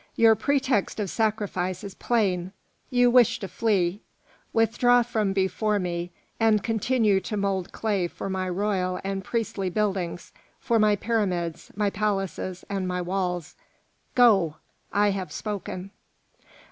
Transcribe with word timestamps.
Your 0.15 0.33
pretext 0.33 0.99
of 0.99 1.11
sacrifice 1.11 1.83
is 1.83 1.93
plain, 1.93 2.53
you 2.89 3.11
wish 3.11 3.37
to 3.37 3.47
flee. 3.47 4.01
Withdraw 4.51 5.03
from 5.03 5.31
before 5.31 5.77
me, 5.77 6.09
and 6.39 6.63
continue 6.63 7.19
to 7.19 7.37
mould 7.37 7.71
clay 7.71 8.07
for 8.07 8.27
my 8.27 8.49
royal 8.49 8.99
and 9.03 9.23
priestly 9.23 9.69
buildings, 9.69 10.31
for 10.59 10.79
my 10.79 10.95
pyramids, 10.95 11.71
my 11.75 11.91
palaces, 11.91 12.65
and 12.67 12.87
my 12.87 12.99
walls. 12.99 13.53
Go! 14.15 14.55
I 14.91 15.11
have 15.11 15.31
spoken." 15.31 15.91